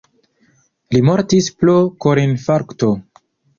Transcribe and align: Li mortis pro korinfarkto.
Li 0.95 1.01
mortis 1.09 1.51
pro 1.61 1.77
korinfarkto. 2.07 2.93